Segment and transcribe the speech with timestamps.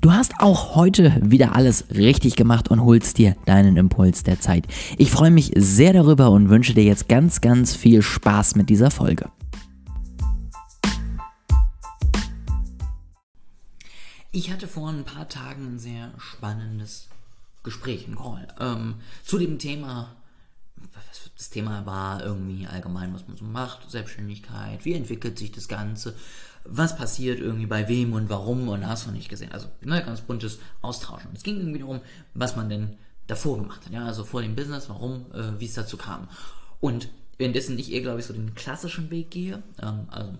[0.00, 4.64] Du hast auch heute wieder alles richtig gemacht und holst dir deinen Impuls der Zeit.
[4.96, 8.92] Ich freue mich sehr darüber und wünsche dir jetzt ganz, ganz viel Spaß mit dieser
[8.92, 9.28] Folge.
[14.30, 17.08] Ich hatte vor ein paar Tagen ein sehr spannendes
[17.64, 18.94] Gespräch, ein Call, ähm,
[19.24, 20.14] zu dem Thema
[21.38, 26.16] das Thema war irgendwie allgemein, was man so macht, Selbstständigkeit, wie entwickelt sich das Ganze,
[26.64, 29.52] was passiert irgendwie bei wem und warum und hast du nicht gesehen.
[29.52, 31.30] Also ne, ganz buntes Austauschen.
[31.34, 32.00] Es ging irgendwie darum,
[32.34, 32.96] was man denn
[33.28, 36.28] davor gemacht hat, ja, also vor dem Business, warum, äh, wie es dazu kam.
[36.80, 40.32] Und währenddessen ich eher, glaube ich, so den klassischen Weg gehe, ähm, also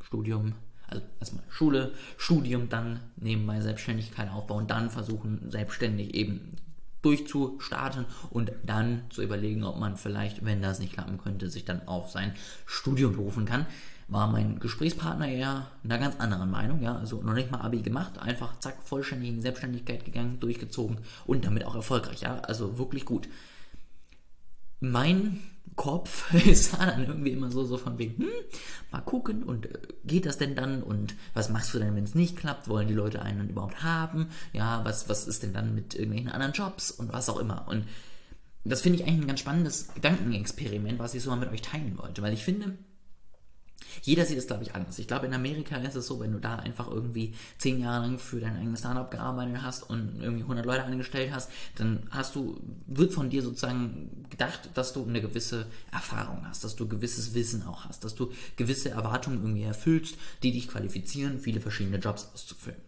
[0.00, 0.54] Studium,
[0.88, 6.56] also erstmal Schule, Studium, dann nebenbei Selbstständigkeit aufbauen, dann versuchen, selbstständig eben
[7.02, 11.86] durchzustarten und dann zu überlegen, ob man vielleicht, wenn das nicht klappen könnte, sich dann
[11.86, 12.34] auf sein
[12.66, 13.66] Studium berufen kann.
[14.08, 18.18] War mein Gesprächspartner eher einer ganz anderen Meinung, ja, also noch nicht mal Abi gemacht,
[18.18, 23.28] einfach zack, vollständig in Selbstständigkeit gegangen, durchgezogen und damit auch erfolgreich, ja, also wirklich gut.
[24.80, 25.40] Mein
[25.76, 28.28] Kopf ist dann irgendwie immer so, so von wegen, hm,
[28.90, 32.14] mal gucken und äh, geht das denn dann und was machst du denn, wenn es
[32.14, 32.68] nicht klappt?
[32.68, 34.28] Wollen die Leute einen dann überhaupt haben?
[34.52, 37.66] Ja, was, was ist denn dann mit irgendwelchen anderen Jobs und was auch immer?
[37.68, 37.86] Und
[38.64, 41.96] das finde ich eigentlich ein ganz spannendes Gedankenexperiment, was ich so mal mit euch teilen
[41.96, 42.76] wollte, weil ich finde,
[44.02, 44.98] jeder sieht es, glaube ich, anders.
[44.98, 48.18] Ich glaube, in Amerika ist es so, wenn du da einfach irgendwie zehn Jahre lang
[48.18, 52.60] für dein eigenes Startup gearbeitet hast und irgendwie 100 Leute angestellt hast, dann hast du,
[52.86, 57.64] wird von dir sozusagen gedacht, dass du eine gewisse Erfahrung hast, dass du gewisses Wissen
[57.66, 62.80] auch hast, dass du gewisse Erwartungen irgendwie erfüllst, die dich qualifizieren, viele verschiedene Jobs auszufüllen.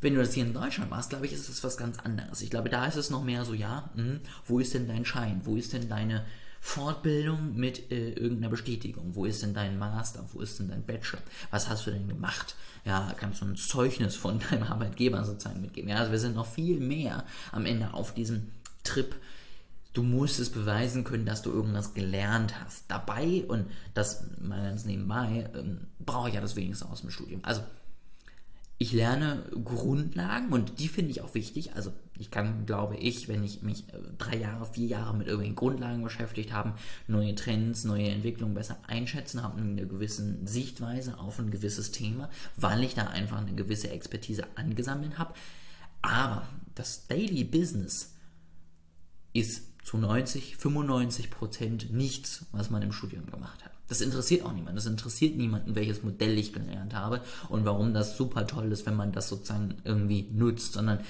[0.00, 2.42] Wenn du das hier in Deutschland machst, glaube ich, ist es was ganz anderes.
[2.42, 5.40] Ich glaube, da ist es noch mehr so, ja, hm, wo ist denn dein Schein?
[5.44, 6.26] Wo ist denn deine
[6.60, 9.14] Fortbildung mit äh, irgendeiner Bestätigung.
[9.14, 10.28] Wo ist denn dein Master?
[10.32, 11.20] Wo ist denn dein Bachelor?
[11.50, 12.56] Was hast du denn gemacht?
[12.84, 15.90] Ja, kannst du ein Zeugnis von deinem Arbeitgeber sozusagen mitgeben?
[15.90, 18.52] Ja, also wir sind noch viel mehr am Ende auf diesem
[18.84, 19.14] Trip.
[19.92, 22.84] Du musst es beweisen können, dass du irgendwas gelernt hast.
[22.88, 27.40] Dabei, und das mal ganz nebenbei, ähm, brauche ich ja das wenigste aus dem Studium.
[27.44, 27.62] Also
[28.78, 31.74] ich lerne Grundlagen und die finde ich auch wichtig.
[31.74, 35.56] Also ich kann, glaube ich, wenn ich mich äh, drei Jahre, vier Jahre mit irgendwelchen
[35.56, 36.74] Grundlagen beschäftigt habe,
[37.06, 42.84] neue Trends, neue Entwicklungen besser einschätzen, habe eine gewisse Sichtweise auf ein gewisses Thema, weil
[42.84, 45.34] ich da einfach eine gewisse Expertise angesammelt habe.
[46.02, 48.14] Aber das Daily Business
[49.32, 53.72] ist zu 90, 95 Prozent nichts, was man im Studium gemacht hat.
[53.88, 54.76] Das interessiert auch niemanden.
[54.76, 58.96] Das interessiert niemanden, welches Modell ich gelernt habe und warum das super toll ist, wenn
[58.96, 61.00] man das sozusagen irgendwie nutzt, sondern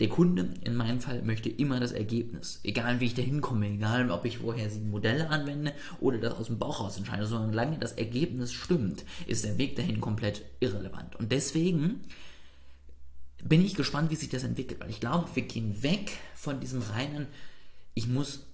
[0.00, 2.60] der Kunde in meinem Fall möchte immer das Ergebnis.
[2.64, 6.46] Egal wie ich da hinkomme, egal ob ich vorher sieben Modelle anwende oder das aus
[6.46, 11.16] dem Bauch raus entscheide, solange das Ergebnis stimmt, ist der Weg dahin komplett irrelevant.
[11.16, 12.00] Und deswegen
[13.44, 16.82] bin ich gespannt, wie sich das entwickelt, weil ich glaube, wir gehen weg von diesem
[16.82, 17.26] reinen
[17.94, 18.46] ich muss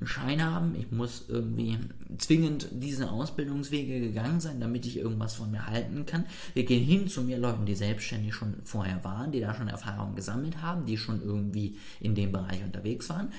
[0.00, 1.78] einen Schein haben, ich muss irgendwie
[2.16, 6.24] zwingend diese Ausbildungswege gegangen sein, damit ich irgendwas von mir halten kann.
[6.54, 10.16] Wir gehen hin zu mir Leuten, die selbstständig schon vorher waren, die da schon Erfahrungen
[10.16, 13.30] gesammelt haben, die schon irgendwie in dem Bereich unterwegs waren.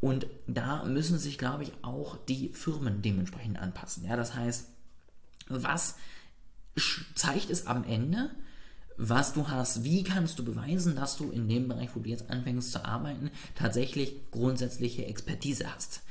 [0.00, 4.04] Und da müssen sich, glaube ich, auch die Firmen dementsprechend anpassen.
[4.04, 4.68] Ja, das heißt,
[5.48, 5.96] was
[7.14, 8.30] zeigt es am Ende?
[8.96, 12.30] Was du hast, wie kannst du beweisen, dass du in dem Bereich, wo du jetzt
[12.30, 16.02] anfängst zu arbeiten, tatsächlich grundsätzliche Expertise hast.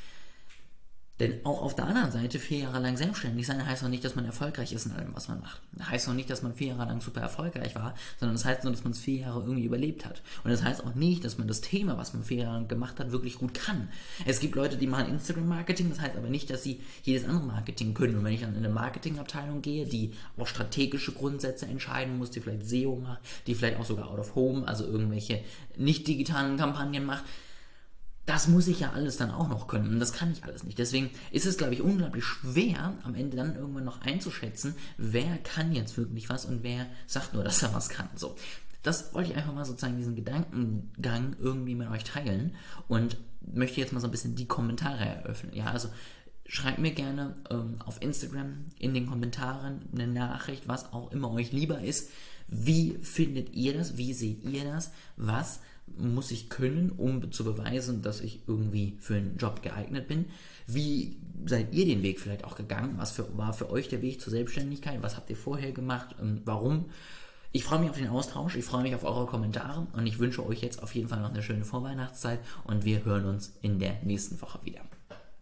[1.20, 4.16] Denn auch auf der anderen Seite vier Jahre lang selbstständig sein heißt noch nicht, dass
[4.16, 5.62] man erfolgreich ist in allem, was man macht.
[5.82, 8.74] Heißt noch nicht, dass man vier Jahre lang super erfolgreich war, sondern das heißt nur,
[8.74, 10.22] dass man es vier Jahre irgendwie überlebt hat.
[10.44, 13.00] Und das heißt auch nicht, dass man das Thema, was man vier Jahre lang gemacht
[13.00, 13.88] hat, wirklich gut kann.
[14.26, 17.94] Es gibt Leute, die machen Instagram-Marketing, das heißt aber nicht, dass sie jedes andere Marketing
[17.94, 18.18] können.
[18.18, 22.42] Und wenn ich dann in eine Marketingabteilung gehe, die auch strategische Grundsätze entscheiden muss, die
[22.42, 25.42] vielleicht SEO macht, die vielleicht auch sogar Out of Home, also irgendwelche
[25.78, 27.24] nicht digitalen Kampagnen macht,
[28.26, 29.90] das muss ich ja alles dann auch noch können.
[29.90, 30.80] Und das kann ich alles nicht.
[30.80, 35.74] Deswegen ist es, glaube ich, unglaublich schwer, am Ende dann irgendwann noch einzuschätzen, wer kann
[35.74, 38.10] jetzt wirklich was und wer sagt nur, dass er was kann.
[38.16, 38.36] So.
[38.82, 42.56] Das wollte ich einfach mal sozusagen diesen Gedankengang irgendwie mit euch teilen
[42.88, 45.56] und möchte jetzt mal so ein bisschen die Kommentare eröffnen.
[45.56, 45.90] Ja, also
[46.46, 51.52] schreibt mir gerne ähm, auf Instagram in den Kommentaren eine Nachricht, was auch immer euch
[51.52, 52.10] lieber ist.
[52.48, 53.98] Wie findet ihr das?
[53.98, 54.92] Wie seht ihr das?
[55.18, 55.62] Was
[55.98, 60.26] muss ich können, um zu beweisen, dass ich irgendwie für einen Job geeignet bin?
[60.68, 62.96] Wie seid ihr den Weg vielleicht auch gegangen?
[62.98, 65.02] Was für, war für euch der Weg zur Selbstständigkeit?
[65.02, 66.16] Was habt ihr vorher gemacht?
[66.46, 66.86] Warum?
[67.52, 70.46] Ich freue mich auf den Austausch, ich freue mich auf eure Kommentare und ich wünsche
[70.46, 74.04] euch jetzt auf jeden Fall noch eine schöne Vorweihnachtszeit und wir hören uns in der
[74.04, 74.82] nächsten Woche wieder.